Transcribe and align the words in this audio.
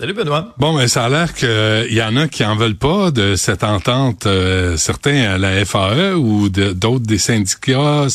Salut 0.00 0.14
Benoît. 0.14 0.54
Bon, 0.56 0.72
mais 0.72 0.88
ça 0.88 1.04
a 1.04 1.08
l'air 1.10 1.34
qu'il 1.34 1.92
y 1.92 2.02
en 2.02 2.16
a 2.16 2.26
qui 2.26 2.42
en 2.42 2.56
veulent 2.56 2.74
pas 2.74 3.10
de 3.10 3.36
cette 3.36 3.62
entente, 3.62 4.24
euh, 4.24 4.78
certains 4.78 5.32
à 5.32 5.36
la 5.36 5.62
FAE 5.66 6.14
ou 6.14 6.48
d'autres 6.48 7.04
des 7.04 7.18
syndicats 7.18 8.06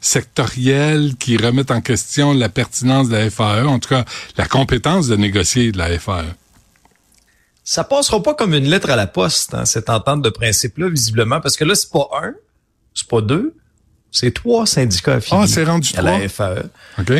sectoriels 0.00 1.14
qui 1.20 1.36
remettent 1.36 1.70
en 1.70 1.82
question 1.82 2.34
la 2.34 2.48
pertinence 2.48 3.08
de 3.10 3.16
la 3.16 3.30
FAE, 3.30 3.64
en 3.64 3.78
tout 3.78 3.90
cas 3.90 4.04
la 4.36 4.46
compétence 4.46 5.06
de 5.06 5.14
négocier 5.14 5.70
de 5.70 5.78
la 5.78 5.96
FAE. 6.00 6.34
Ça 7.62 7.84
passera 7.84 8.20
pas 8.20 8.34
comme 8.34 8.52
une 8.52 8.68
lettre 8.68 8.90
à 8.90 8.96
la 8.96 9.06
poste, 9.06 9.54
hein, 9.54 9.66
cette 9.66 9.88
entente 9.88 10.22
de 10.22 10.30
principe-là, 10.30 10.88
visiblement, 10.88 11.40
parce 11.40 11.56
que 11.56 11.62
là, 11.62 11.76
c'est 11.76 11.92
pas 11.92 12.08
un, 12.24 12.32
c'est 12.92 13.06
pas 13.06 13.20
deux, 13.20 13.54
c'est 14.10 14.34
trois 14.34 14.66
syndicats 14.66 15.14
affiliés 15.14 15.42
ah, 15.44 15.46
c'est 15.46 15.62
rendu 15.62 15.92
à 15.96 16.02
la 16.02 16.28
FAE. 16.28 16.64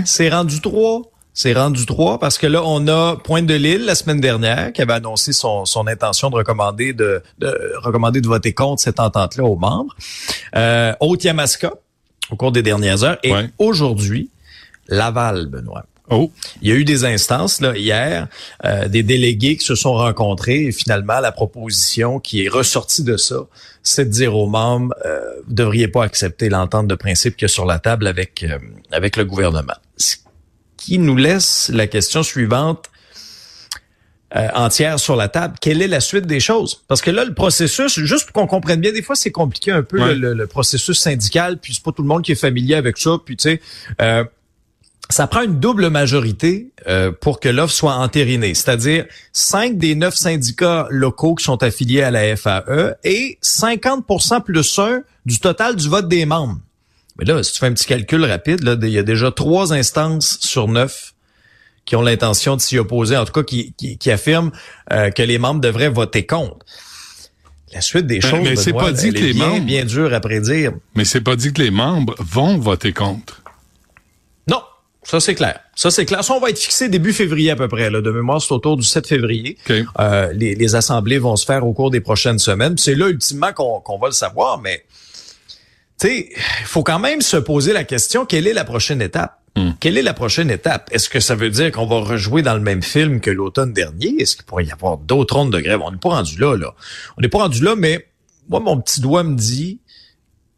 C'est 0.05 0.31
rendu 0.31 0.61
trois. 0.61 1.03
C'est 1.33 1.53
rendu 1.53 1.87
trois 1.87 2.19
parce 2.19 2.39
que 2.39 2.47
là, 2.47 2.63
on 2.65 2.87
a 2.89 3.17
Pointe 3.17 3.47
de 3.47 3.55
Lille 3.55 3.85
la 3.85 3.95
semaine 3.95 4.21
dernière 4.21 4.73
qui 4.73 4.83
avait 4.83 4.95
annoncé 4.95 5.33
son, 5.33 5.65
son 5.65 5.87
intention 5.87 6.29
de 6.29 6.37
recommander 6.37 6.93
de, 6.93 7.23
de 7.39 7.73
recommander 7.77 8.21
de 8.21 8.27
voter 8.27 8.53
contre 8.53 8.83
cette 8.83 9.01
entente-là 9.01 9.45
aux 9.45 9.57
membres. 9.57 9.95
Euh, 10.57 10.93
Haute-Yamaska 11.01 11.73
au 12.31 12.37
cours 12.37 12.53
des 12.53 12.63
dernières 12.63 13.05
heures. 13.05 13.19
Et 13.23 13.33
aujourd'hui, 13.59 14.31
Laval, 14.89 15.47
Benoît. 15.47 15.85
Oh. 16.13 16.33
Il 16.61 16.69
y 16.69 16.73
a 16.73 16.75
eu 16.75 16.85
des 16.85 17.05
instances 17.05 17.61
là, 17.61 17.77
hier, 17.77 18.27
euh, 18.65 18.89
des 18.89 19.05
délégués 19.05 19.57
qui 19.57 19.65
se 19.65 19.77
sont 19.77 19.93
rencontrés 19.93 20.65
et 20.65 20.73
finalement 20.73 21.21
la 21.21 21.31
proposition 21.31 22.19
qui 22.19 22.45
est 22.45 22.49
ressortie 22.49 23.05
de 23.05 23.17
ça, 23.17 23.47
c'est 23.85 24.07
de 24.07 24.11
dire 24.11 24.37
aux 24.37 24.49
membres, 24.49 24.93
euh, 25.07 25.21
vous 25.47 25.55
devriez 25.55 25.87
pas 25.87 26.03
accepter 26.03 26.49
l'entente 26.49 26.89
de 26.89 26.97
principe 26.97 27.37
qu'il 27.37 27.45
y 27.45 27.51
a 27.51 27.55
sur 27.55 27.65
la 27.65 27.79
table 27.79 28.09
avec 28.09 28.43
euh, 28.43 28.59
avec 28.91 29.17
le 29.17 29.25
gouvernement. 29.25 29.77
Ce 29.97 30.17
qui 30.81 30.99
nous 30.99 31.17
laisse 31.17 31.71
la 31.73 31.87
question 31.87 32.23
suivante 32.25 32.87
euh, 34.35 34.49
entière 34.55 34.99
sur 34.99 35.15
la 35.15 35.29
table. 35.29 35.57
Quelle 35.61 35.83
est 35.83 35.89
la 35.89 36.01
suite 36.01 36.27
des 36.27 36.41
choses? 36.41 36.83
Parce 36.89 37.03
que 37.03 37.11
là, 37.11 37.25
le 37.25 37.35
processus, 37.35 38.01
juste 38.01 38.25
pour 38.27 38.33
qu'on 38.33 38.47
comprenne 38.47 38.81
bien, 38.81 38.93
des 38.93 39.03
fois, 39.03 39.15
c'est 39.15 39.31
compliqué 39.31 39.71
un 39.71 39.83
peu 39.83 40.15
le, 40.15 40.47
processus 40.47 40.99
syndical, 40.99 41.59
puis 41.59 41.75
c'est 41.75 41.83
pas 41.83 41.93
tout 41.93 42.03
le 42.03 42.09
monde 42.09 42.23
qui 42.23 42.33
est 42.33 42.37
familier 42.37 42.77
avec 42.77 42.97
ça, 42.97 43.19
puis 43.25 43.37
tu 43.37 43.43
sais, 43.43 43.61
euh, 44.01 44.25
ça 45.11 45.27
prend 45.27 45.43
une 45.43 45.59
double 45.59 45.91
majorité 45.91 46.71
euh, 46.87 47.11
pour 47.11 47.41
que 47.41 47.49
l'offre 47.49 47.75
soit 47.75 47.95
entérinée, 47.95 48.55
c'est-à-dire 48.55 49.07
cinq 49.33 49.77
des 49.77 49.95
neuf 49.97 50.15
syndicats 50.15 50.87
locaux 50.91 51.35
qui 51.35 51.45
sont 51.45 51.63
affiliés 51.63 52.03
à 52.03 52.11
la 52.11 52.37
FAE 52.37 52.95
et 53.05 53.39
50% 53.43 54.43
plus 54.45 54.79
un 54.79 55.03
du 55.27 55.41
total 55.41 55.77
du 55.77 55.89
vote 55.89 56.09
des 56.09 56.25
membres. 56.25 56.59
Mais 57.21 57.27
là, 57.27 57.43
si 57.43 57.53
tu 57.53 57.59
fais 57.59 57.67
un 57.67 57.73
petit 57.73 57.87
calcul 57.87 58.25
rapide, 58.25 58.65
là, 58.65 58.77
il 58.81 58.89
y 58.89 58.99
a 58.99 59.03
déjà 59.03 59.31
trois 59.31 59.73
instances 59.73 60.39
sur 60.41 60.67
neuf 60.67 61.15
qui 61.85 61.95
ont 61.95 62.03
l'intention 62.03 62.57
de 62.57 62.61
s'y 62.61 62.79
opposer, 62.79 63.17
en 63.17 63.25
tout 63.25 63.33
cas 63.33 63.43
qui, 63.43 63.75
qui, 63.75 64.11
affirment 64.11 64.51
euh, 64.93 65.11
que 65.11 65.23
les 65.23 65.39
membres 65.39 65.61
devraient 65.61 65.89
voter 65.89 66.25
contre. 66.25 66.65
La 67.73 67.81
suite 67.81 68.07
des 68.07 68.21
choses, 68.21 68.41
mais 68.43 68.57
c'est 68.57 68.73
pas 68.73 68.91
dit 68.91 69.13
que 69.13 69.19
les 69.19 69.35
membres 69.35 69.65
bien 69.65 69.85
dur 69.85 70.13
à 70.13 70.21
prédire. 70.21 70.73
Mais 70.97 71.05
c'est 71.05 71.21
pas 71.21 71.37
dit 71.37 71.53
que 71.53 71.63
les 71.63 71.71
membres 71.71 72.15
vont 72.19 72.59
voter 72.59 72.93
contre. 72.93 73.41
Ça, 75.11 75.19
c'est 75.19 75.35
clair. 75.35 75.59
Ça, 75.75 75.91
c'est 75.91 76.05
clair. 76.05 76.23
Ça, 76.23 76.35
on 76.35 76.41
va 76.41 76.51
être 76.51 76.59
fixé 76.59 76.89
début 76.89 77.13
février 77.13 77.51
à 77.51 77.57
peu 77.57 77.67
près. 77.67 77.91
Là. 77.91 78.01
De 78.01 78.11
mémoire, 78.13 78.41
c'est 78.41 78.53
autour 78.53 78.77
du 78.77 78.85
7 78.85 79.09
février. 79.09 79.57
Euh, 79.99 80.33
les, 80.33 80.75
assemblées 80.77 81.19
vont 81.19 81.35
se 81.35 81.45
faire 81.45 81.67
au 81.67 81.73
cours 81.73 81.91
des 81.91 82.01
prochaines 82.01 82.39
semaines. 82.39 82.77
C'est 82.79 82.95
là, 82.95 83.09
ultimement, 83.09 83.53
qu'on 83.53 83.99
va 83.99 84.07
le 84.07 84.13
savoir. 84.13 84.61
Mais, 84.61 84.85
tu 86.01 86.09
sais, 86.09 86.29
il 86.61 86.67
faut 86.67 86.83
quand 86.83 86.99
même 86.99 87.21
se 87.21 87.37
poser 87.37 87.73
la 87.73 87.85
question, 87.85 88.25
quelle 88.25 88.47
est 88.47 88.55
la 88.55 88.65
prochaine 88.65 89.03
étape? 89.03 89.39
Hmm. 89.57 89.73
Quelle 89.81 89.99
est 89.99 90.03
la 90.03 90.15
prochaine 90.15 90.51
étape? 90.51 90.89
Est-ce 90.93 91.09
que 91.09 91.21
ça 91.21 91.35
veut 91.35 91.51
dire 91.51 91.73
qu'on 91.73 91.87
va 91.87 92.01
rejouer 92.01 92.43
dans 92.43 92.55
le 92.55 92.61
même 92.61 92.83
film 92.83 93.21
que 93.21 93.31
l'automne 93.31 93.73
dernier? 93.73 94.15
Est-ce 94.21 94.37
qu'il 94.37 94.45
pourrait 94.45 94.65
y 94.65 94.73
avoir 94.73 94.97
d'autres 94.97 95.35
rondes 95.35 95.53
de 95.53 95.61
grève? 95.61 95.81
On 95.83 95.91
n'est 95.91 95.99
pas 95.99 96.11
rendu 96.11 96.39
là, 96.39 96.57
là. 96.57 96.75
On 97.19 97.21
n'est 97.21 97.29
pas 97.29 97.39
rendu 97.39 97.63
là, 97.63 97.75
mais 97.77 98.07
moi, 98.49 98.61
mon 98.61 98.81
petit 98.81 99.01
doigt 99.01 99.25
me 99.25 99.35
dit 99.35 99.81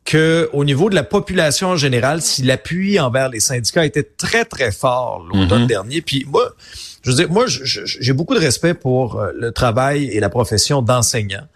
que 0.05 0.51
au 0.53 0.65
niveau 0.65 0.91
de 0.91 0.95
la 0.95 1.05
population 1.05 1.69
en 1.69 1.77
général, 1.77 2.23
si 2.23 2.43
l'appui 2.43 2.99
envers 2.99 3.29
les 3.29 3.41
syndicats 3.41 3.87
était 3.87 4.03
très 4.03 4.45
très 4.45 4.73
fort 4.73 5.25
l'automne 5.33 5.63
mhm. 5.63 5.69
dernier, 5.69 6.03
puis 6.03 6.27
moi, 6.29 6.55
je 7.03 7.11
veux 7.11 7.17
dire, 7.17 7.31
moi, 7.31 7.45
j'ai 7.47 8.13
beaucoup 8.13 8.35
de 8.35 8.41
respect 8.41 8.75
pour 8.75 9.21
euh, 9.21 9.31
le 9.35 9.53
travail 9.53 10.05
et 10.07 10.21
la 10.21 10.29
profession 10.29 10.83
d'enseignant. 10.83 11.47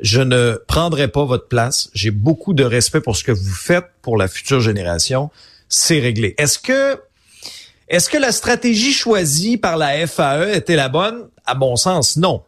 Je 0.00 0.20
ne 0.20 0.60
prendrai 0.66 1.08
pas 1.08 1.24
votre 1.24 1.48
place. 1.48 1.90
J'ai 1.94 2.10
beaucoup 2.10 2.52
de 2.52 2.64
respect 2.64 3.00
pour 3.00 3.16
ce 3.16 3.24
que 3.24 3.32
vous 3.32 3.54
faites 3.54 3.86
pour 4.02 4.16
la 4.16 4.28
future 4.28 4.60
génération. 4.60 5.30
C'est 5.68 6.00
réglé. 6.00 6.34
Est-ce 6.38 6.58
que 6.58 7.00
est-ce 7.88 8.10
que 8.10 8.18
la 8.18 8.32
stratégie 8.32 8.92
choisie 8.92 9.56
par 9.56 9.76
la 9.76 10.06
FAE 10.06 10.54
était 10.54 10.76
la 10.76 10.88
bonne? 10.88 11.28
À 11.44 11.54
bon 11.54 11.76
sens, 11.76 12.16
non. 12.16 12.42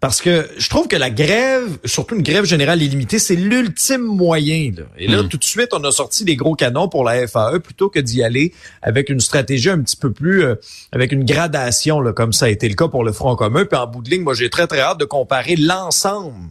Parce 0.00 0.20
que 0.20 0.48
je 0.56 0.68
trouve 0.68 0.86
que 0.86 0.94
la 0.94 1.10
grève, 1.10 1.76
surtout 1.84 2.14
une 2.14 2.22
grève 2.22 2.44
générale 2.44 2.80
illimitée, 2.80 3.18
c'est 3.18 3.34
l'ultime 3.34 4.02
moyen. 4.02 4.72
Et 4.96 5.08
là, 5.08 5.22
hmm. 5.22 5.28
tout 5.28 5.38
de 5.38 5.44
suite, 5.44 5.70
on 5.72 5.82
a 5.82 5.90
sorti 5.90 6.24
des 6.24 6.36
gros 6.36 6.54
canons 6.54 6.88
pour 6.88 7.02
la 7.02 7.26
FAE 7.26 7.58
plutôt 7.58 7.88
que 7.88 7.98
d'y 7.98 8.22
aller 8.22 8.52
avec 8.80 9.10
une 9.10 9.18
stratégie 9.18 9.70
un 9.70 9.80
petit 9.80 9.96
peu 9.96 10.12
plus, 10.12 10.44
euh, 10.44 10.54
avec 10.92 11.10
une 11.10 11.24
gradation, 11.24 12.00
là, 12.00 12.12
comme 12.12 12.32
ça 12.32 12.46
a 12.46 12.48
été 12.48 12.68
le 12.68 12.76
cas 12.76 12.86
pour 12.86 13.02
le 13.02 13.10
Front 13.10 13.34
commun. 13.34 13.64
Puis 13.64 13.76
en 13.76 13.88
bout 13.88 14.02
de 14.02 14.10
ligne, 14.10 14.22
moi, 14.22 14.34
j'ai 14.34 14.50
très, 14.50 14.68
très 14.68 14.80
hâte 14.80 15.00
de 15.00 15.04
comparer 15.04 15.56
l'ensemble 15.56 16.50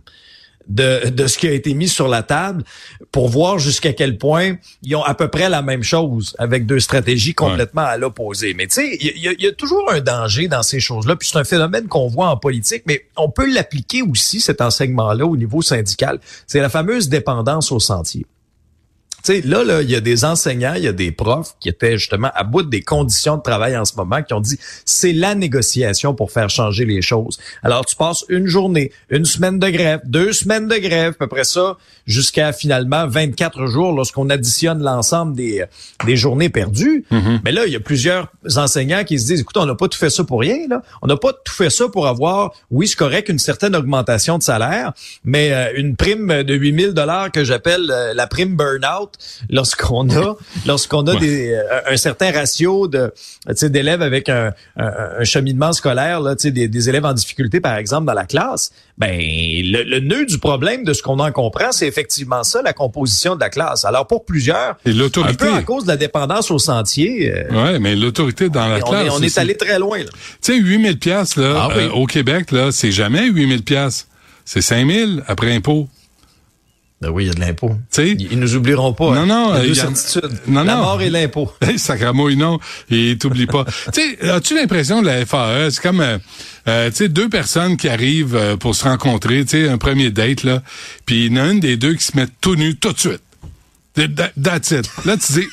de, 0.67 1.09
de 1.09 1.27
ce 1.27 1.37
qui 1.37 1.47
a 1.47 1.51
été 1.51 1.73
mis 1.73 1.87
sur 1.87 2.07
la 2.07 2.23
table 2.23 2.63
pour 3.11 3.29
voir 3.29 3.59
jusqu'à 3.59 3.93
quel 3.93 4.17
point 4.17 4.55
ils 4.83 4.95
ont 4.95 5.03
à 5.03 5.13
peu 5.13 5.27
près 5.27 5.49
la 5.49 5.61
même 5.61 5.83
chose 5.83 6.35
avec 6.39 6.65
deux 6.65 6.79
stratégies 6.79 7.33
complètement 7.33 7.83
à 7.83 7.97
l'opposé. 7.97 8.53
Mais 8.53 8.67
tu 8.67 8.75
sais, 8.75 8.97
il 8.99 9.17
y, 9.17 9.43
y 9.43 9.47
a, 9.47 9.51
toujours 9.51 9.91
un 9.91 10.01
danger 10.01 10.47
dans 10.47 10.63
ces 10.63 10.79
choses-là. 10.79 11.15
Puis 11.15 11.29
c'est 11.31 11.39
un 11.39 11.43
phénomène 11.43 11.87
qu'on 11.87 12.07
voit 12.07 12.29
en 12.29 12.37
politique, 12.37 12.83
mais 12.85 13.05
on 13.15 13.29
peut 13.29 13.51
l'appliquer 13.51 14.01
aussi, 14.01 14.39
cet 14.39 14.61
enseignement-là, 14.61 15.25
au 15.25 15.37
niveau 15.37 15.61
syndical. 15.61 16.19
C'est 16.45 16.59
la 16.59 16.69
fameuse 16.69 17.09
dépendance 17.09 17.71
au 17.71 17.79
sentier 17.79 18.25
sais, 19.27 19.41
là, 19.41 19.63
là, 19.63 19.81
il 19.81 19.89
y 19.89 19.95
a 19.95 20.01
des 20.01 20.25
enseignants, 20.25 20.73
il 20.75 20.83
y 20.83 20.87
a 20.87 20.93
des 20.93 21.11
profs 21.11 21.55
qui 21.59 21.69
étaient 21.69 21.97
justement 21.97 22.31
à 22.33 22.43
bout 22.43 22.63
des 22.63 22.81
conditions 22.81 23.37
de 23.37 23.41
travail 23.41 23.77
en 23.77 23.85
ce 23.85 23.95
moment, 23.95 24.21
qui 24.23 24.33
ont 24.33 24.39
dit 24.39 24.59
c'est 24.85 25.13
la 25.13 25.35
négociation 25.35 26.13
pour 26.13 26.31
faire 26.31 26.49
changer 26.49 26.85
les 26.85 27.01
choses. 27.01 27.37
Alors, 27.63 27.85
tu 27.85 27.95
passes 27.95 28.25
une 28.29 28.47
journée, 28.47 28.91
une 29.09 29.25
semaine 29.25 29.59
de 29.59 29.69
grève, 29.69 30.01
deux 30.05 30.33
semaines 30.33 30.67
de 30.67 30.77
grève, 30.77 31.13
à 31.13 31.17
peu 31.17 31.27
près 31.27 31.43
ça, 31.43 31.77
jusqu'à 32.05 32.53
finalement 32.53 33.07
24 33.07 33.67
jours 33.67 33.93
lorsqu'on 33.93 34.29
additionne 34.29 34.81
l'ensemble 34.81 35.35
des, 35.35 35.65
des 36.05 36.15
journées 36.15 36.49
perdues. 36.49 37.05
Mm-hmm. 37.11 37.39
Mais 37.43 37.51
là, 37.51 37.65
il 37.65 37.73
y 37.73 37.75
a 37.75 37.79
plusieurs 37.79 38.29
enseignants 38.55 39.03
qui 39.03 39.19
se 39.19 39.27
disent, 39.27 39.41
écoute, 39.41 39.57
on 39.57 39.65
n'a 39.65 39.75
pas 39.75 39.87
tout 39.87 39.97
fait 39.97 40.09
ça 40.09 40.23
pour 40.23 40.39
rien, 40.39 40.67
là. 40.69 40.81
On 41.01 41.07
n'a 41.07 41.17
pas 41.17 41.33
tout 41.33 41.53
fait 41.53 41.69
ça 41.69 41.87
pour 41.89 42.07
avoir, 42.07 42.51
oui, 42.71 42.87
c'est 42.87 42.95
correct, 42.95 43.29
une 43.29 43.39
certaine 43.39 43.75
augmentation 43.75 44.37
de 44.37 44.43
salaire, 44.43 44.93
mais 45.23 45.51
euh, 45.51 45.71
une 45.75 45.95
prime 45.95 46.43
de 46.43 46.53
8000 46.53 46.93
dollars 46.93 47.31
que 47.31 47.43
j'appelle 47.43 47.89
euh, 47.89 48.13
la 48.13 48.27
prime 48.27 48.55
burn-out, 48.55 49.16
lorsqu'on 49.49 50.09
a 50.09 50.35
lorsqu'on 50.65 51.05
a 51.07 51.15
des, 51.15 51.51
euh, 51.51 51.63
un 51.87 51.97
certain 51.97 52.31
ratio 52.31 52.87
de 52.87 53.13
d'élèves 53.63 54.01
avec 54.01 54.29
un, 54.29 54.53
un, 54.77 55.23
cheminement 55.23 55.73
scolaire 55.73 56.21
là, 56.21 56.35
des, 56.35 56.67
des 56.67 56.89
élèves 56.89 57.05
en 57.05 57.13
difficulté 57.13 57.59
par 57.59 57.77
exemple 57.77 58.05
dans 58.05 58.13
la 58.13 58.25
classe, 58.25 58.71
ben 58.97 59.17
le, 59.17 59.83
le 59.83 59.99
nœud 59.99 60.25
du 60.25 60.39
problème 60.39 60.83
de 60.83 60.93
ce 60.93 61.01
qu'on 61.01 61.19
en 61.19 61.31
comprend, 61.31 61.71
c'est 61.71 61.87
effectivement 61.87 62.43
ça 62.43 62.61
la 62.61 62.73
composition 62.73 63.35
de 63.35 63.39
la 63.39 63.49
classe. 63.49 63.85
Alors 63.85 64.07
pour 64.07 64.25
plusieurs, 64.25 64.77
un 64.85 65.33
peu 65.33 65.53
à 65.53 65.61
cause 65.61 65.83
de 65.83 65.89
la 65.89 65.97
dépendance 65.97 66.51
au 66.51 66.59
sentier. 66.59 67.31
Euh, 67.31 67.63
ouais, 67.63 67.79
mais 67.79 67.95
l'autorité 67.95 68.49
dans 68.49 68.67
la 68.67 68.81
classe. 68.81 69.09
on 69.11 69.21
est 69.21 69.37
allé 69.37 69.55
très 69.55 69.79
loin. 69.79 69.99
Tu 69.99 70.07
sais 70.41 70.57
8000 70.57 70.99
pièces 70.99 71.35
là 71.35 71.53
ah 71.57 71.69
euh, 71.75 71.89
au 71.91 72.05
Québec 72.05 72.51
là, 72.51 72.71
c'est 72.71 72.91
jamais 72.91 73.27
8000 73.27 73.63
pièces. 73.63 74.07
C'est 74.45 74.61
5000 74.61 75.23
après 75.27 75.53
impôt. 75.53 75.87
Ben 76.99 77.09
oui, 77.09 77.25
il 77.25 77.27
y 77.27 77.29
a 77.29 77.33
de 77.33 77.39
l'impôt. 77.39 77.75
Ils, 77.99 78.31
ils 78.31 78.39
nous 78.39 78.55
oublieront 78.55 78.93
pas. 78.93 79.11
Non, 79.13 79.21
hein. 79.21 79.25
non. 79.27 79.55
Il 79.55 79.59
y 79.59 79.63
a 79.63 79.67
deux 79.67 79.73
certitudes. 79.75 80.39
Non, 80.47 80.63
la 80.63 80.77
mort 80.77 80.99
et 81.01 81.11
l'impôt. 81.11 81.51
Sacramouille, 81.77 82.37
non. 82.37 82.59
Et 82.89 83.17
t'oublies 83.19 83.45
pas. 83.45 83.65
tu 83.93 84.01
sais, 84.01 84.29
as-tu 84.29 84.55
l'impression 84.55 85.01
de 85.01 85.05
la 85.05 85.25
FAE, 85.25 85.69
c'est 85.69 85.81
comme, 85.81 86.01
euh, 86.01 86.17
euh, 86.67 86.89
tu 86.89 86.95
sais, 86.95 87.09
deux 87.09 87.29
personnes 87.29 87.77
qui 87.77 87.87
arrivent 87.87 88.35
euh, 88.35 88.57
pour 88.57 88.73
se 88.73 88.83
rencontrer, 88.83 89.45
tu 89.45 89.51
sais, 89.51 89.69
un 89.69 89.77
premier 89.77 90.09
date, 90.09 90.43
là, 90.43 90.63
puis 91.05 91.27
il 91.27 91.37
y 91.37 91.39
en 91.39 91.43
a 91.43 91.51
une 91.51 91.59
des 91.59 91.77
deux 91.77 91.93
qui 91.93 92.03
se 92.03 92.17
met 92.17 92.27
tout 92.41 92.55
nu 92.55 92.75
tout 92.75 92.93
de 92.93 92.99
suite. 92.99 93.21
That's 93.95 94.71
it. 94.71 94.89
Là, 95.05 95.17
tu 95.17 95.33
dis, 95.33 95.47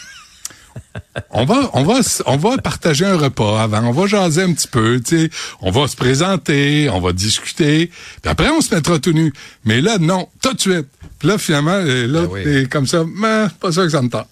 on 1.31 1.45
va, 1.45 1.71
on 1.75 1.85
va, 1.85 2.01
on 2.27 2.37
va 2.37 2.59
partager 2.59 3.05
un 3.05 3.17
repas 3.17 3.63
avant, 3.63 3.83
on 3.85 3.93
va 3.93 4.07
jaser 4.07 4.43
un 4.43 4.53
petit 4.53 4.69
peu, 4.69 5.01
tu 5.01 5.19
sais, 5.19 5.31
on 5.61 5.71
va 5.71 5.87
se 5.89 5.97
présenter, 5.97 6.89
on 6.91 7.01
va 7.01 7.13
discuter, 7.13 7.91
puis 8.23 8.31
après 8.31 8.51
on 8.51 8.61
se 8.61 8.75
mettra 8.75 8.99
tout 8.99 9.13
nu. 9.13 9.33
Mais 9.65 9.81
là, 9.81 9.99
non, 9.99 10.29
tout 10.43 10.55
de 10.55 10.61
suite. 10.61 10.87
Puis 11.19 11.29
là, 11.29 11.39
finalement, 11.39 11.73
euh, 11.73 12.07
là, 12.07 12.27
ben 12.27 12.69
comme 12.69 12.87
ça, 12.87 13.05
mais 13.05 13.47
pas 13.61 13.73
sûr 13.73 13.85
que 13.85 13.91
ça 13.91 14.03
me 14.03 14.09
tente. 14.09 14.29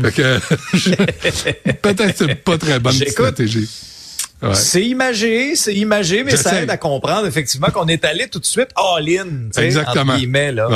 Fait 0.00 0.12
que, 0.12 0.38
peut-être 1.82 2.34
pas 2.44 2.58
très 2.58 2.78
bonne 2.78 2.92
stratégie. 2.92 3.68
C'est 4.52 4.84
imagé, 4.84 5.54
c'est 5.54 5.74
imagé, 5.74 6.24
mais 6.24 6.36
ça 6.36 6.62
aide 6.62 6.70
à 6.70 6.76
comprendre 6.76 7.26
effectivement 7.26 7.68
qu'on 7.68 7.88
est 7.88 8.04
allé 8.04 8.28
tout 8.28 8.38
de 8.38 8.46
suite 8.46 8.68
all-in. 8.76 9.48
Exactement. 9.56 10.16
Guillemets, 10.16 10.52
là, 10.52 10.68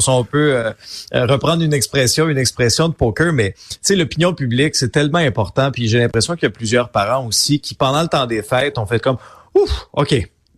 si, 0.00 0.08
on, 0.08 0.24
peut 0.24 0.54
euh, 0.54 0.72
euh, 1.14 1.26
reprendre 1.26 1.62
une 1.62 1.74
expression, 1.74 2.28
une 2.28 2.38
expression 2.38 2.88
de 2.88 2.94
poker, 2.94 3.32
mais 3.32 3.54
l'opinion 3.90 4.32
publique, 4.32 4.74
c'est 4.74 4.90
tellement 4.90 5.18
important. 5.18 5.70
Puis 5.70 5.88
j'ai 5.88 5.98
l'impression 5.98 6.34
qu'il 6.34 6.44
y 6.44 6.46
a 6.46 6.50
plusieurs 6.50 6.88
parents 6.88 7.26
aussi 7.26 7.60
qui, 7.60 7.74
pendant 7.74 8.02
le 8.02 8.08
temps 8.08 8.26
des 8.26 8.42
fêtes, 8.42 8.78
ont 8.78 8.86
fait 8.86 9.00
comme 9.00 9.18
Ouf, 9.54 9.88
OK, 9.92 10.14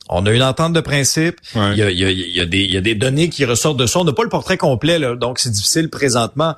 on 0.09 0.27
a 0.27 0.31
une 0.31 0.43
entente 0.43 0.73
de 0.73 0.81
principe. 0.81 1.37
Il, 1.55 1.61
y 1.77 1.83
a, 1.83 1.91
il, 1.91 1.99
y 1.99 2.05
a, 2.05 2.11
il, 2.11 2.37
y 2.37 2.41
a 2.41 2.47
des, 2.47 2.59
il 2.59 2.73
y 2.73 2.77
a 2.77 2.81
des 2.81 2.95
données 2.95 3.29
qui 3.29 3.45
ressortent 3.45 3.79
de 3.79 3.87
ça. 3.87 4.01
On 4.01 4.05
n'a 4.05 4.13
pas 4.13 4.23
le 4.23 4.29
portrait 4.29 4.59
complet, 4.59 4.99
là, 4.99 5.17
donc 5.17 5.39
c'est 5.39 5.51
difficile 5.51 5.89
présentement 5.89 6.55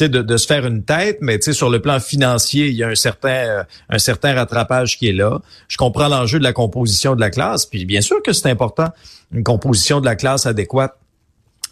de, 0.00 0.22
de 0.22 0.36
se 0.36 0.46
faire 0.46 0.66
une 0.66 0.84
tête, 0.84 1.18
mais 1.20 1.40
sur 1.40 1.70
le 1.70 1.80
plan 1.80 2.00
financier, 2.00 2.68
il 2.68 2.74
y 2.74 2.82
a 2.82 2.88
un 2.88 2.94
certain 2.94 3.28
euh, 3.28 3.62
un 3.88 3.98
certain 3.98 4.34
rattrapage 4.34 4.98
qui 4.98 5.08
est 5.08 5.12
là. 5.12 5.40
Je 5.68 5.76
comprends 5.76 6.08
l'enjeu 6.08 6.38
de 6.38 6.44
la 6.44 6.52
composition 6.52 7.14
de 7.14 7.20
la 7.20 7.30
classe, 7.30 7.66
puis 7.66 7.84
bien 7.84 8.00
sûr 8.00 8.22
que 8.22 8.32
c'est 8.32 8.50
important, 8.50 8.88
une 9.32 9.44
composition 9.44 10.00
de 10.00 10.06
la 10.06 10.16
classe 10.16 10.46
adéquate. 10.46 10.96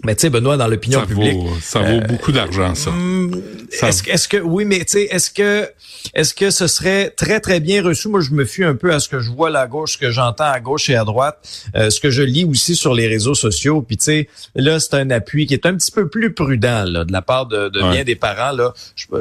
Mais 0.05 0.17
tu 0.17 0.23
sais, 0.23 0.31
Benoît, 0.31 0.57
dans 0.57 0.67
l'opinion 0.67 1.07
publique, 1.07 1.39
ça 1.61 1.81
vaut 1.81 1.99
euh, 1.99 2.01
beaucoup 2.01 2.33
d'argent, 2.33 2.75
ça. 2.75 2.91
Hmm, 2.91 3.31
est-ce, 3.71 4.11
est 4.11 4.29
que 4.29 4.37
oui, 4.39 4.65
mais 4.65 4.81
tu 4.81 4.85
sais, 4.89 5.03
est-ce 5.05 5.31
que 5.31 5.69
est-ce 6.15 6.35
que 6.35 6.51
ce 6.51 6.67
serait 6.67 7.11
très 7.11 7.39
très 7.39 7.61
bien 7.61 7.85
reçu? 7.85 8.09
Moi, 8.09 8.21
je 8.21 8.33
me 8.33 8.45
fie 8.45 8.65
un 8.65 8.75
peu 8.75 8.93
à 8.93 8.99
ce 8.99 9.09
que 9.09 9.21
je 9.21 9.31
vois 9.31 9.57
à 9.57 9.67
gauche, 9.69 9.93
ce 9.93 9.99
que 9.99 10.11
j'entends 10.11 10.51
à 10.51 10.59
gauche 10.59 10.91
et 10.91 10.97
à 10.97 11.05
droite, 11.05 11.39
euh, 11.77 11.89
ce 11.91 12.01
que 12.01 12.11
je 12.11 12.23
lis 12.23 12.45
aussi 12.45 12.75
sur 12.75 12.95
les 12.95 13.07
réseaux 13.07 13.35
sociaux. 13.35 13.81
Puis 13.81 13.97
tu 13.97 14.05
sais, 14.05 14.29
là, 14.57 14.81
c'est 14.81 14.95
un 14.95 15.11
appui 15.11 15.47
qui 15.47 15.55
est 15.55 15.67
un 15.67 15.75
petit 15.75 15.93
peu 15.93 16.09
plus 16.09 16.35
prudent 16.35 16.85
là, 16.85 17.05
de 17.05 17.13
la 17.13 17.23
part 17.23 17.47
de, 17.47 17.69
de 17.69 17.81
bien 17.93 18.03
des 18.03 18.17
parents. 18.17 18.57
Là, 18.57 18.73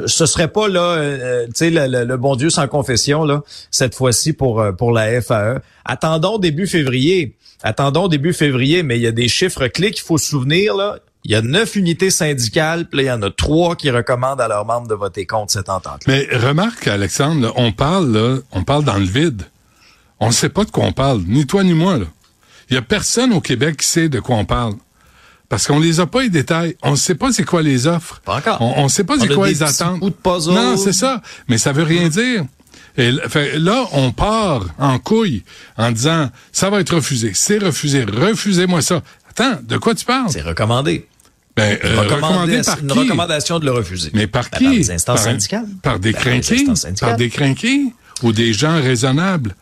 ce 0.06 0.26
serait 0.26 0.48
pas 0.48 0.66
là, 0.66 0.96
euh, 0.96 1.46
tu 1.46 1.52
sais, 1.54 1.70
le, 1.70 2.04
le, 2.04 2.16
bon 2.16 2.34
Dieu 2.34 2.50
sans 2.50 2.66
confession 2.66 3.24
là, 3.24 3.42
cette 3.70 3.94
fois-ci 3.94 4.32
pour 4.32 4.64
pour 4.76 4.90
la 4.90 5.22
FAE. 5.22 5.60
Attendons 5.84 6.38
début 6.38 6.66
février 6.66 7.36
attendons 7.62 8.08
début 8.08 8.32
février, 8.32 8.82
mais 8.82 8.98
il 8.98 9.02
y 9.02 9.06
a 9.06 9.12
des 9.12 9.28
chiffres 9.28 9.66
clés 9.68 9.90
qu'il 9.90 10.02
faut 10.02 10.18
se 10.18 10.26
souvenir. 10.28 10.71
Là. 10.76 10.98
Il 11.24 11.30
y 11.30 11.34
a 11.36 11.42
neuf 11.42 11.76
unités 11.76 12.10
syndicales, 12.10 12.88
puis 12.88 12.98
là, 12.98 13.02
il 13.02 13.06
y 13.06 13.12
en 13.12 13.22
a 13.22 13.30
trois 13.30 13.76
qui 13.76 13.90
recommandent 13.90 14.40
à 14.40 14.48
leurs 14.48 14.64
membres 14.64 14.88
de 14.88 14.94
voter 14.94 15.24
contre 15.24 15.52
cette 15.52 15.68
entente. 15.68 16.02
Mais 16.08 16.26
remarque, 16.32 16.88
Alexandre, 16.88 17.52
on 17.56 17.70
parle 17.72 18.12
là, 18.12 18.38
on 18.50 18.64
parle 18.64 18.84
dans 18.84 18.98
le 18.98 19.04
vide. 19.04 19.42
On 20.18 20.28
ne 20.28 20.32
sait 20.32 20.48
pas 20.48 20.64
de 20.64 20.70
quoi 20.70 20.84
on 20.84 20.92
parle, 20.92 21.22
ni 21.26 21.46
toi 21.46 21.62
ni 21.62 21.74
moi. 21.74 21.98
Là. 21.98 22.06
Il 22.70 22.74
y 22.74 22.78
a 22.78 22.82
personne 22.82 23.32
au 23.32 23.40
Québec 23.40 23.76
qui 23.76 23.86
sait 23.86 24.08
de 24.08 24.18
quoi 24.18 24.36
on 24.36 24.44
parle. 24.44 24.74
Parce 25.48 25.66
qu'on 25.66 25.78
les 25.78 26.00
a 26.00 26.06
pas 26.06 26.22
les 26.22 26.30
détails. 26.30 26.76
On 26.82 26.92
ne 26.92 26.96
sait 26.96 27.14
pas 27.14 27.30
c'est 27.30 27.44
quoi 27.44 27.60
les 27.60 27.86
offres. 27.86 28.20
Pas 28.24 28.36
encore. 28.36 28.62
On 28.62 28.84
ne 28.84 28.88
sait 28.88 29.04
pas 29.04 29.18
c'est 29.20 29.28
quoi 29.28 29.48
les 29.48 29.62
attentes. 29.62 30.02
Non, 30.46 30.76
c'est 30.76 30.94
ça. 30.94 31.20
Mais 31.46 31.58
ça 31.58 31.72
veut 31.72 31.82
rien 31.82 32.08
dire. 32.08 32.44
Et 32.96 33.10
là, 33.10 33.86
on 33.92 34.12
part 34.12 34.66
en 34.78 34.98
couille 34.98 35.44
en 35.78 35.92
disant 35.92 36.28
ça 36.52 36.68
va 36.68 36.80
être 36.80 36.94
refusé, 36.94 37.32
c'est 37.34 37.58
refusé, 37.58 38.04
refusez-moi 38.04 38.82
ça. 38.82 39.02
Attends, 39.32 39.60
de 39.62 39.78
quoi 39.78 39.94
tu 39.94 40.04
parles? 40.04 40.30
C'est 40.30 40.42
recommandé. 40.42 41.08
Ben, 41.56 41.78
euh, 41.84 42.00
recommandé 42.00 42.60
par 42.62 42.78
une 42.78 42.92
recommandation 42.92 43.58
de 43.58 43.64
le 43.64 43.72
refuser. 43.72 44.10
Mais 44.14 44.26
par 44.26 44.44
ben, 44.50 44.58
qui? 44.58 44.64
par 44.64 44.72
les 44.72 44.90
instances 44.90 45.22
syndicales. 45.22 45.66
Par 45.82 45.98
des 45.98 46.12
ben, 46.12 46.40
Par 47.00 47.16
des 47.16 47.30
crinqués? 47.30 47.92
Ou 48.22 48.32
des 48.32 48.52
gens 48.52 48.76
raisonnables? 48.76 49.54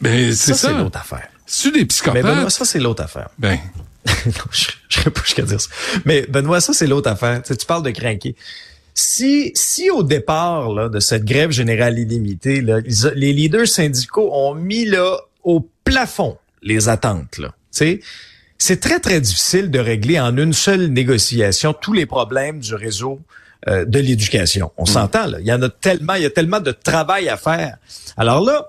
Ben, 0.00 0.32
c'est 0.32 0.54
ça. 0.54 0.68
c'est 0.68 0.74
l'autre 0.74 0.98
affaire. 0.98 1.28
C'est 1.46 1.72
des 1.72 1.84
psychopathes? 1.86 2.22
Mais 2.22 2.30
Benoît, 2.30 2.50
ça, 2.50 2.64
c'est 2.64 2.78
l'autre 2.78 3.02
affaire. 3.02 3.28
Ben. 3.38 3.58
non, 4.06 4.32
je 4.50 4.68
ne 4.98 5.02
sais 5.02 5.10
pas 5.10 5.20
jusqu'à 5.24 5.42
dire 5.42 5.60
ça. 5.60 5.68
Mais 6.04 6.26
Benoît, 6.28 6.60
ça, 6.60 6.72
c'est 6.72 6.86
l'autre 6.86 7.10
affaire. 7.10 7.42
Tu, 7.42 7.48
sais, 7.48 7.56
tu 7.56 7.66
parles 7.66 7.82
de 7.82 7.90
crinqués. 7.90 8.36
Si, 8.94 9.50
si 9.54 9.90
au 9.90 10.02
départ 10.02 10.72
là, 10.72 10.88
de 10.88 11.00
cette 11.00 11.24
grève 11.24 11.50
générale 11.50 11.98
illimitée, 11.98 12.60
là, 12.60 12.78
les 13.14 13.32
leaders 13.32 13.66
syndicaux 13.66 14.30
ont 14.32 14.54
mis 14.54 14.84
là 14.84 15.18
au 15.42 15.68
plafond 15.84 16.38
les 16.62 16.88
attentes, 16.88 17.38
là, 17.38 17.54
c'est 18.58 18.80
très, 18.80 19.00
très 19.00 19.20
difficile 19.20 19.70
de 19.70 19.78
régler 19.78 20.18
en 20.20 20.36
une 20.36 20.52
seule 20.52 20.86
négociation 20.86 21.72
tous 21.72 21.92
les 21.92 22.06
problèmes 22.06 22.60
du 22.60 22.74
réseau 22.74 23.20
euh, 23.68 23.84
de 23.84 23.98
l'éducation. 23.98 24.72
On 24.76 24.84
mm. 24.84 24.86
s'entend, 24.86 25.26
là. 25.26 25.38
Il 25.40 25.46
y 25.46 25.52
en 25.52 25.62
a 25.62 25.68
tellement, 25.68 26.14
il 26.14 26.22
y 26.22 26.26
a 26.26 26.30
tellement 26.30 26.60
de 26.60 26.70
travail 26.70 27.28
à 27.28 27.36
faire. 27.36 27.76
Alors 28.16 28.44
là, 28.44 28.68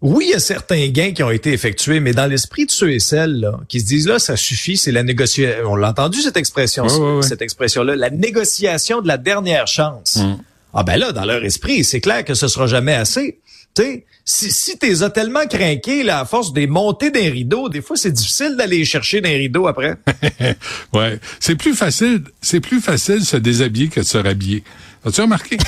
oui, 0.00 0.26
il 0.28 0.30
y 0.32 0.34
a 0.34 0.40
certains 0.40 0.88
gains 0.88 1.12
qui 1.12 1.22
ont 1.22 1.30
été 1.30 1.52
effectués, 1.52 2.00
mais 2.00 2.12
dans 2.12 2.26
l'esprit 2.26 2.66
de 2.66 2.70
ceux 2.70 2.92
et 2.92 3.00
celles 3.00 3.40
là, 3.40 3.58
qui 3.68 3.80
se 3.80 3.86
disent 3.86 4.06
là, 4.06 4.18
ça 4.18 4.36
suffit, 4.36 4.76
c'est 4.76 4.92
la 4.92 5.02
négociation. 5.02 5.70
On 5.70 5.76
l'a 5.76 5.88
entendu 5.88 6.20
cette 6.20 6.36
expression, 6.36 7.22
cette 7.22 7.40
expression-là, 7.40 7.96
la 7.96 8.10
négociation 8.10 9.00
de 9.00 9.08
la 9.08 9.16
dernière 9.16 9.66
chance. 9.66 10.16
Mm. 10.16 10.36
Ah 10.74 10.82
ben 10.82 10.96
là, 10.96 11.12
dans 11.12 11.24
leur 11.24 11.42
esprit, 11.44 11.84
c'est 11.84 12.00
clair 12.00 12.24
que 12.24 12.34
ce 12.34 12.48
sera 12.48 12.66
jamais 12.66 12.94
assez. 12.94 13.38
Sais, 13.82 14.04
si, 14.24 14.50
si 14.50 14.78
t'es 14.78 15.02
as 15.02 15.10
tellement 15.10 15.46
craqué 15.46 16.02
là, 16.02 16.20
à 16.20 16.24
force 16.24 16.52
des 16.52 16.66
montées 16.66 17.10
d'un 17.10 17.30
rideau, 17.30 17.68
des 17.68 17.82
fois 17.82 17.96
c'est 17.96 18.12
difficile 18.12 18.56
d'aller 18.56 18.84
chercher 18.84 19.20
d'un 19.20 19.30
rideau 19.30 19.66
après. 19.66 19.96
ouais, 20.92 21.18
c'est 21.40 21.56
plus 21.56 21.74
facile, 21.74 22.22
c'est 22.40 22.60
plus 22.60 22.80
facile 22.80 23.20
de 23.20 23.24
se 23.24 23.36
déshabiller 23.36 23.88
que 23.88 24.00
de 24.00 24.04
se 24.04 24.18
rhabiller. 24.18 24.64
As-tu 25.04 25.20
remarqué? 25.20 25.58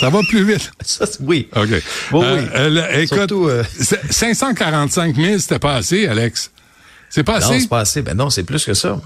Ça 0.00 0.10
va 0.10 0.20
plus 0.28 0.44
vite. 0.44 0.70
Ça, 0.80 1.06
oui. 1.20 1.48
OK. 1.56 1.70
Bon, 2.12 2.20
oui. 2.20 2.40
Euh, 2.54 2.70
euh 2.76 3.00
écoute, 3.00 3.32
545 4.10 5.16
000, 5.16 5.26
euh, 5.26 5.38
c'était 5.38 5.58
pas 5.58 5.74
assez, 5.74 6.06
Alex. 6.06 6.52
C'est 7.10 7.24
pas 7.24 7.36
assez? 7.36 7.54
Non, 7.54 7.60
c'est 7.60 7.68
pas 7.68 7.80
assez. 7.80 8.02
Ben 8.02 8.14
non, 8.16 8.30
c'est 8.30 8.44
plus 8.44 8.64
que 8.64 8.74
ça. 8.74 9.00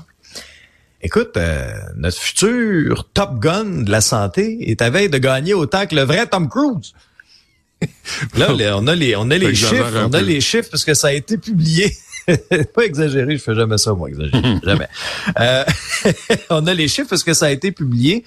Écoute, 1.01 1.37
euh, 1.37 1.73
notre 1.97 2.19
futur 2.19 3.09
Top 3.15 3.41
Gun 3.41 3.83
de 3.83 3.91
la 3.91 4.03
santé 4.03 4.71
est 4.71 4.83
à 4.83 4.91
veille 4.91 5.09
de 5.09 5.19
gagner 5.19 5.55
autant 5.55 5.87
que 5.87 5.95
le 5.95 6.03
vrai 6.03 6.27
Tom 6.27 6.49
Cruise. 6.49 6.93
Là, 8.37 8.77
on 8.77 8.87
a 8.87 8.95
les, 8.95 9.17
on 9.17 9.31
a 9.31 9.39
les 9.39 9.55
chiffres, 9.55 10.07
on 10.07 10.13
a 10.13 10.23
les 10.23 10.41
chiffres 10.41 10.69
parce 10.71 10.85
que 10.85 10.95
ça 10.95 11.09
a 11.09 11.13
été 11.13 11.39
publié. 11.39 11.93
pas 12.75 12.85
exagéré, 12.85 13.37
je 13.37 13.43
fais 13.43 13.55
jamais 13.55 13.79
ça, 13.79 13.93
moi, 13.95 14.09
exagérer. 14.09 14.43
jamais. 14.65 14.89
Euh, 15.41 15.65
on 16.51 16.67
a 16.67 16.75
les 16.75 16.89
chiffres 16.89 17.09
parce 17.09 17.25
que 17.25 17.35
ça 17.35 17.47
a 17.47 17.51
été 17.51 17.73
publié 17.73 18.25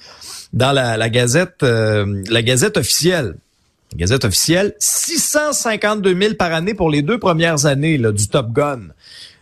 dans 0.52 0.72
la, 0.72 1.08
Gazette, 1.08 1.62
euh, 1.62 2.22
la 2.28 2.42
Gazette 2.42 2.76
officielle. 2.76 3.36
La 3.92 3.98
Gazette 3.98 4.24
officielle, 4.24 4.74
652 4.80 6.20
000 6.20 6.34
par 6.34 6.52
année 6.52 6.74
pour 6.74 6.90
les 6.90 7.02
deux 7.02 7.18
premières 7.18 7.66
années 7.66 7.98
là, 7.98 8.12
du 8.12 8.26
Top 8.28 8.52
Gun 8.52 8.88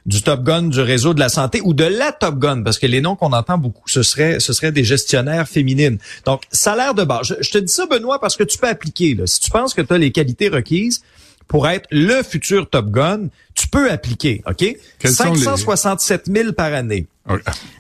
du 0.07 0.23
Top 0.23 0.43
Gun 0.43 0.65
du 0.65 0.81
réseau 0.81 1.15
de 1.15 1.21
la 1.21 1.29
santé 1.29 1.61
ou 1.63 1.73
de 1.73 1.85
la 1.85 2.13
Top 2.13 2.39
Gun, 2.39 2.63
parce 2.63 2.79
que 2.79 2.87
les 2.87 3.01
noms 3.01 3.17
qu'on 3.17 3.33
entend 3.33 3.59
beaucoup, 3.59 3.89
ce 3.89 4.03
serait, 4.03 4.41
ce 4.41 4.53
serait 4.53 4.73
des 4.73 4.85
gestionnaires 4.85 5.49
féminines. 5.49 5.99
Donc, 6.27 6.43
salaire 6.53 6.95
de 6.95 7.05
base. 7.05 7.35
Je, 7.41 7.51
te 7.51 7.59
dis 7.59 7.73
ça, 7.73 7.87
Benoît, 7.87 8.21
parce 8.21 8.37
que 8.37 8.45
tu 8.45 8.59
peux 8.59 8.69
appliquer. 8.69 9.15
Là. 9.15 9.27
Si 9.27 9.41
tu 9.41 9.51
penses 9.51 9.75
que 9.75 9.83
tu 9.83 9.93
as 9.93 9.99
les 9.99 10.13
qualités 10.13 10.49
requises, 10.49 11.03
pour 11.49 11.69
être 11.69 11.87
le 11.91 12.23
futur 12.23 12.69
Top 12.69 12.91
Gun, 12.91 13.29
tu 13.55 13.69
peux 13.69 13.91
appliquer, 13.91 14.43
OK? 14.47 14.77
567 15.05 16.27
000 16.27 16.53
par 16.53 16.73
année. 16.73 17.07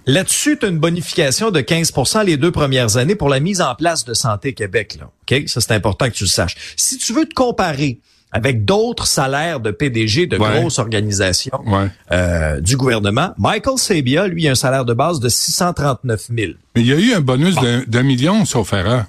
Là-dessus, 0.07 0.59
tu 0.59 0.67
as 0.67 0.69
une 0.69 0.79
bonification 0.79 1.51
de 1.51 1.61
15% 1.61 2.25
les 2.25 2.37
deux 2.37 2.51
premières 2.51 2.97
années 2.97 3.15
pour 3.15 3.29
la 3.29 3.41
mise 3.41 3.61
en 3.61 3.75
place 3.75 4.05
de 4.05 4.15
Santé 4.15 4.55
Québec. 4.55 4.97
Là. 5.01 5.11
OK? 5.23 5.49
Ça, 5.49 5.61
c'est 5.61 5.73
important 5.73 6.07
que 6.07 6.15
tu 6.15 6.25
le 6.25 6.29
saches. 6.29 6.57
Si 6.77 6.99
tu 6.99 7.13
veux 7.13 7.27
te 7.27 7.35
comparer 7.35 8.01
avec 8.35 8.65
d'autres 8.65 9.07
salaires 9.07 9.61
de 9.61 9.71
PDG 9.71 10.27
de 10.27 10.37
grosses 10.37 10.81
organisations 10.81 11.65
euh, 12.11 12.61
du 12.61 12.77
gouvernement, 12.77 13.31
Michael 13.39 13.79
Sabia, 13.79 14.27
lui, 14.27 14.49
a 14.49 14.51
un 14.51 14.57
salaire 14.57 14.85
de 14.85 14.93
base 14.93 15.21
de 15.21 15.29
639 15.29 16.29
000. 16.37 16.53
Mais 16.75 16.83
il 16.83 16.87
y 16.89 16.93
a 16.93 16.97
eu 16.97 17.15
un 17.15 17.21
bonus 17.21 17.55
d'un 17.87 18.03
million, 18.03 18.45
sauf 18.45 18.73
erreur. 18.73 19.05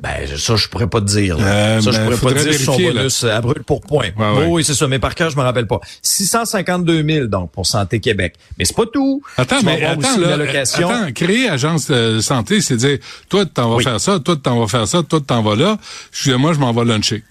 Ben, 0.00 0.28
ça, 0.36 0.54
je 0.54 0.68
pourrais 0.68 0.86
pas 0.86 1.00
te 1.00 1.06
dire. 1.06 1.36
Euh, 1.40 1.80
ça, 1.80 1.90
je 1.90 2.00
pourrais 2.00 2.34
pas 2.34 2.40
te 2.40 2.48
dire 2.48 2.60
son 2.60 2.76
bonus 2.76 3.24
à 3.24 3.40
brûle 3.40 3.64
pour 3.64 3.80
point. 3.80 4.10
Oui, 4.46 4.62
c'est 4.62 4.74
ça. 4.74 4.86
Mais 4.86 5.00
par 5.00 5.16
cœur, 5.16 5.30
je 5.30 5.36
me 5.36 5.42
rappelle 5.42 5.66
pas. 5.66 5.80
652 6.02 7.04
000, 7.04 7.26
donc, 7.26 7.50
pour 7.50 7.66
Santé 7.66 7.98
Québec. 7.98 8.34
Mais 8.56 8.64
c'est 8.64 8.76
pas 8.76 8.86
tout. 8.86 9.22
Attends, 9.36 9.60
mais 9.64 9.84
attends, 9.84 10.16
là, 10.18 10.36
attends, 10.38 11.12
créer 11.12 11.48
agence 11.48 11.90
de 11.90 12.20
santé, 12.20 12.60
c'est 12.60 12.76
dire, 12.76 12.98
toi, 13.28 13.44
tu 13.44 13.50
t'en 13.50 13.74
vas 13.74 13.82
faire 13.82 14.00
ça, 14.00 14.20
toi, 14.20 14.36
tu 14.36 14.42
t'en 14.42 14.60
vas 14.60 14.68
faire 14.68 14.86
ça, 14.86 15.02
toi, 15.02 15.18
tu 15.18 15.26
t'en 15.26 15.42
vas 15.42 15.56
là. 15.56 15.78
Je 16.12 16.30
moi, 16.30 16.52
je 16.52 16.60
m'en 16.60 16.72
vais 16.72 16.84
luncher. 16.84 17.24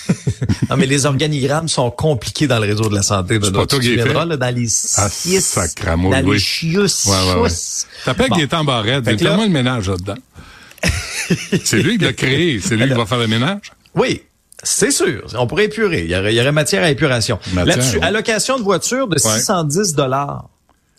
non, 0.70 0.76
mais 0.76 0.86
les 0.86 1.06
organigrammes 1.06 1.68
sont 1.68 1.90
compliqués 1.90 2.46
dans 2.46 2.58
le 2.58 2.66
réseau 2.66 2.88
de 2.88 2.94
la 2.94 3.02
santé. 3.02 3.38
C'est 3.42 3.52
pas 3.52 3.66
toi 3.66 3.78
qui 3.78 3.96
là, 3.96 4.36
dans 4.36 4.54
les 4.54 4.68
ah, 4.96 5.08
six, 5.08 5.58
dans 5.84 6.10
les 6.10 6.22
oui. 6.22 6.38
chius. 6.38 7.06
Ouais, 7.06 7.34
ouais, 7.34 7.40
ouais. 7.42 7.50
T'appelles 8.04 8.30
bon. 8.30 8.36
Gaétan 8.36 8.64
Barrette. 8.64 9.04
Fais-moi 9.04 9.46
le 9.46 9.52
ménage 9.52 9.88
là-dedans. 9.88 10.16
c'est 11.64 11.82
lui 11.82 11.98
qui 11.98 12.04
l'a 12.04 12.12
créé. 12.12 12.60
C'est 12.60 12.76
lui 12.76 12.88
qui 12.88 12.94
va 12.94 13.06
faire 13.06 13.18
le 13.18 13.28
ménage? 13.28 13.72
Oui. 13.94 14.22
C'est 14.64 14.92
sûr. 14.92 15.26
On 15.36 15.46
pourrait 15.46 15.64
épurer. 15.64 16.04
Il 16.04 16.10
y 16.10 16.16
aurait, 16.16 16.32
il 16.32 16.36
y 16.36 16.40
aurait 16.40 16.52
matière 16.52 16.84
à 16.84 16.90
épuration. 16.90 17.38
Là-dessus, 17.54 18.00
allocation 18.00 18.58
de 18.58 18.62
voiture 18.62 19.08
de 19.08 19.18
610 19.18 19.94
dollars. 19.94 20.48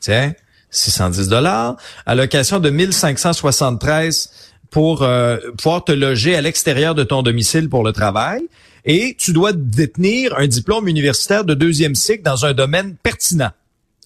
Tiens, 0.02 0.34
610 0.70 1.30
dollars. 1.30 1.78
Allocation 2.06 2.60
de 2.60 2.70
1573 2.70 4.30
pour 4.70 5.04
euh, 5.04 5.38
pouvoir 5.58 5.86
te 5.86 5.92
loger 5.92 6.36
à 6.36 6.42
l'extérieur 6.42 6.96
de 6.96 7.04
ton 7.04 7.22
domicile 7.22 7.70
pour 7.70 7.84
le 7.84 7.94
travail. 7.94 8.42
Et 8.86 9.16
tu 9.18 9.32
dois 9.34 9.54
détenir 9.54 10.38
un 10.38 10.48
diplôme 10.48 10.88
universitaire 10.88 11.46
de 11.46 11.54
deuxième 11.54 11.96
cycle 11.96 12.24
dans 12.24 12.46
un 12.46 12.54
domaine 12.54 12.96
pertinent. 13.02 13.52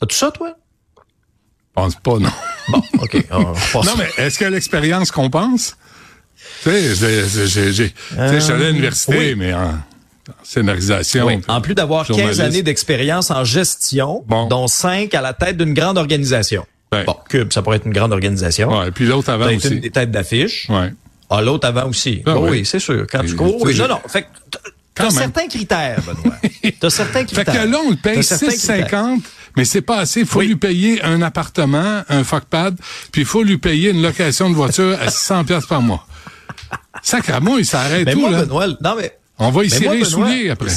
As-tu 0.01 0.15
ça, 0.15 0.31
toi? 0.31 0.55
Je 0.97 1.03
pense 1.73 1.95
pas, 1.95 2.19
non. 2.19 2.29
Bon, 2.69 2.81
OK. 3.01 3.25
non, 3.31 3.93
mais 3.97 4.09
est-ce 4.17 4.37
que 4.39 4.45
l'expérience 4.45 5.11
qu'on 5.11 5.29
pense? 5.29 5.77
Tu 6.63 6.69
sais, 6.69 7.47
j'ai, 7.47 7.93
euh, 8.17 8.39
j'allais 8.39 8.65
à 8.65 8.69
l'université, 8.69 9.35
mais 9.35 9.53
en 9.53 9.75
scénarisation. 10.43 11.25
Oui. 11.25 11.39
En 11.47 11.61
plus 11.61 11.75
d'avoir 11.75 12.05
15 12.05 12.41
années 12.41 12.63
d'expérience 12.63 13.31
en 13.31 13.43
gestion, 13.43 14.23
dont 14.27 14.67
5 14.67 15.13
à 15.13 15.21
la 15.21 15.33
tête 15.33 15.57
d'une 15.57 15.73
grande 15.73 15.97
organisation. 15.97 16.65
Ben. 16.91 17.03
Bon, 17.03 17.15
Cube, 17.27 17.51
ça 17.51 17.61
pourrait 17.61 17.77
être 17.77 17.85
une 17.85 17.93
grande 17.93 18.13
organisation. 18.13 18.79
Ouais, 18.79 18.87
et 18.87 18.91
puis 18.91 19.05
l'autre 19.05 19.29
avant 19.29 19.53
aussi. 19.53 19.67
Une 19.67 19.79
des 19.81 19.91
têtes 19.91 20.11
d'affiche. 20.11 20.67
Ouais. 20.69 20.93
Ah, 21.29 21.41
l'autre 21.41 21.67
avant 21.67 21.87
aussi. 21.89 22.21
Ah, 22.25 22.39
oui, 22.39 22.65
c'est 22.65 22.79
sûr. 22.79 23.05
Quand 23.11 23.23
tu 23.23 23.35
cours, 23.35 23.61
oui, 23.61 23.75
non, 23.77 23.87
non. 23.87 23.99
Fait 24.07 24.23
que 24.23 24.27
t'as 24.93 25.09
certains 25.09 25.47
critères, 25.47 26.01
Benoît. 26.01 26.35
t'as 26.79 26.89
certains 26.89 27.25
critères. 27.25 27.53
Fait 27.53 27.59
que 27.59 27.65
là, 27.65 27.79
on 27.85 27.91
le 27.91 27.97
paye 27.97 28.19
6,50, 28.19 29.21
mais 29.55 29.65
c'est 29.65 29.81
pas 29.81 29.99
assez. 29.99 30.21
Il 30.21 30.25
faut 30.25 30.41
lui 30.41 30.55
payer 30.55 31.03
un 31.03 31.21
appartement, 31.21 32.03
un 32.07 32.23
fuckpad, 32.23 32.77
puis 33.11 33.21
il 33.21 33.27
faut 33.27 33.43
lui 33.43 33.57
payer 33.57 33.91
une 33.91 34.01
location 34.01 34.49
de 34.49 34.55
voiture 34.55 34.97
à 35.01 35.09
600 35.09 35.43
pièces 35.45 35.65
par 35.65 35.81
mois. 35.81 36.07
Sacrement, 37.03 37.57
il 37.57 37.65
s'arrête 37.65 38.09
tout, 38.09 38.19
moi, 38.19 38.31
là? 38.31 38.45
Benoît, 38.45 38.67
non, 38.67 38.95
mais... 38.97 39.17
On 39.39 39.51
va 39.51 39.63
y 39.63 39.69
cirer 39.69 39.97
les 39.97 40.05
souliers 40.05 40.49
après. 40.49 40.71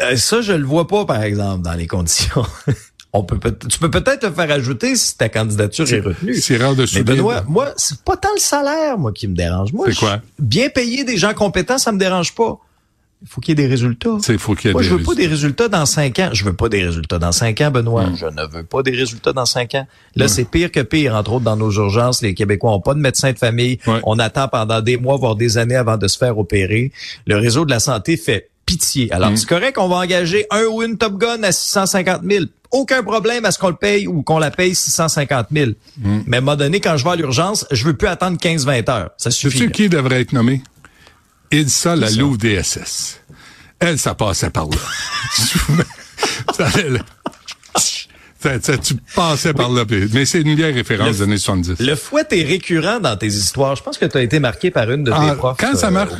Euh, 0.00 0.16
ça, 0.16 0.40
je 0.40 0.52
le 0.52 0.64
vois 0.64 0.86
pas, 0.86 1.04
par 1.04 1.22
exemple, 1.22 1.62
dans 1.62 1.74
les 1.74 1.86
conditions. 1.86 2.46
On 3.14 3.24
peut, 3.24 3.38
tu 3.68 3.78
peux 3.78 3.90
peut-être 3.90 4.26
le 4.26 4.32
faire 4.32 4.50
ajouter 4.50 4.96
si 4.96 5.18
ta 5.18 5.28
candidature 5.28 5.90
est, 5.92 6.00
retenue. 6.00 6.34
C'est 6.36 6.56
rare 6.56 6.74
de 6.74 6.86
Mais 6.94 7.02
Benoît, 7.02 7.44
moi, 7.46 7.72
c'est 7.76 8.00
pas 8.00 8.16
tant 8.16 8.32
le 8.34 8.40
salaire, 8.40 8.96
moi, 8.96 9.12
qui 9.12 9.28
me 9.28 9.34
dérange. 9.34 9.72
Moi, 9.72 9.86
c'est 9.88 9.96
quoi? 9.96 10.20
bien 10.38 10.70
payer 10.70 11.04
des 11.04 11.18
gens 11.18 11.34
compétents, 11.34 11.76
ça 11.76 11.92
me 11.92 11.98
dérange 11.98 12.34
pas. 12.34 12.58
Il 13.20 13.28
faut 13.28 13.40
qu'il 13.40 13.50
y 13.50 13.62
ait 13.62 13.66
des 13.66 13.70
résultats. 13.70 14.16
C'est 14.20 14.36
faut 14.36 14.54
qu'il 14.54 14.68
y 14.68 14.70
ait 14.70 14.72
Moi, 14.72 14.82
je 14.82 14.94
veux 14.94 15.02
pas 15.02 15.14
des 15.14 15.28
résultats 15.28 15.68
dans 15.68 15.86
cinq 15.86 16.18
ans. 16.18 16.30
Je 16.32 16.44
veux 16.44 16.54
pas 16.54 16.68
des 16.68 16.82
résultats 16.82 17.20
dans 17.20 17.30
cinq 17.30 17.60
ans, 17.60 17.70
Benoît. 17.70 18.06
Je 18.16 18.26
ne 18.26 18.46
veux 18.50 18.64
pas 18.64 18.82
des 18.82 18.90
résultats 18.90 19.32
dans 19.32 19.46
cinq 19.46 19.76
ans. 19.76 19.86
Là, 20.16 20.26
c'est 20.26 20.44
pire 20.44 20.72
que 20.72 20.80
pire. 20.80 21.14
Entre 21.14 21.34
autres, 21.34 21.44
dans 21.44 21.56
nos 21.56 21.70
urgences, 21.70 22.22
les 22.22 22.34
Québécois 22.34 22.72
ont 22.72 22.80
pas 22.80 22.94
de 22.94 22.98
médecin 22.98 23.32
de 23.32 23.38
famille. 23.38 23.78
On 24.04 24.18
attend 24.18 24.48
pendant 24.48 24.80
des 24.80 24.96
mois, 24.96 25.18
voire 25.18 25.36
des 25.36 25.56
années 25.58 25.76
avant 25.76 25.98
de 25.98 26.08
se 26.08 26.18
faire 26.18 26.36
opérer. 26.38 26.92
Le 27.26 27.36
réseau 27.36 27.64
de 27.64 27.70
la 27.70 27.78
santé 27.78 28.16
fait 28.16 28.48
pitié. 28.72 29.12
Alors, 29.12 29.30
mm. 29.30 29.36
c'est 29.36 29.48
correct 29.48 29.74
qu'on 29.74 29.88
va 29.88 29.96
engager 29.96 30.46
un 30.50 30.64
ou 30.64 30.82
une 30.82 30.96
Top 30.96 31.18
Gun 31.18 31.42
à 31.42 31.52
650 31.52 32.22
000 32.28 32.44
aucun 32.70 33.02
problème 33.02 33.44
à 33.44 33.50
ce 33.50 33.58
qu'on 33.58 33.68
le 33.68 33.76
paye 33.76 34.06
ou 34.06 34.22
qu'on 34.22 34.38
la 34.38 34.50
paye 34.50 34.74
650 34.74 35.48
000. 35.52 35.72
Mm. 35.98 36.20
Mais 36.26 36.36
à 36.36 36.38
un 36.38 36.40
moment 36.40 36.56
donné, 36.56 36.80
quand 36.80 36.96
je 36.96 37.04
vais 37.04 37.10
à 37.10 37.16
l'urgence, 37.16 37.66
je 37.70 37.84
veux 37.84 37.94
plus 37.94 38.08
attendre 38.08 38.38
15-20 38.38 38.90
heures. 38.90 39.10
Ça 39.18 39.30
suffit. 39.30 39.58
Sais-tu 39.58 39.70
qui 39.70 39.88
devrait 39.90 40.22
être 40.22 40.32
nommé? 40.32 40.62
Ilsa 41.50 41.96
la 41.96 42.10
Louve 42.10 42.38
DSS. 42.38 43.20
Elle, 43.78 43.98
ça 43.98 44.14
passait 44.14 44.48
par 44.48 44.68
là. 44.68 45.84
ça, 46.56 46.66
ça, 48.60 48.78
tu 48.78 48.94
passais 49.14 49.52
par 49.52 49.70
là. 49.70 49.84
Mais 50.12 50.24
c'est 50.24 50.40
une 50.40 50.54
vieille 50.54 50.72
référence 50.72 51.16
des 51.16 51.22
années 51.22 51.36
70. 51.36 51.80
Le 51.80 51.94
fouet 51.94 52.24
est 52.30 52.44
récurrent 52.44 53.00
dans 53.00 53.16
tes 53.16 53.26
histoires. 53.26 53.76
Je 53.76 53.82
pense 53.82 53.98
que 53.98 54.06
tu 54.06 54.16
as 54.16 54.22
été 54.22 54.40
marqué 54.40 54.70
par 54.70 54.90
une 54.90 55.04
de 55.04 55.10
tes 55.10 55.16
ah, 55.18 55.34
profs. 55.34 55.58
Quand 55.58 55.76
ça 55.76 55.88
euh, 55.88 55.90
marque 55.90 56.18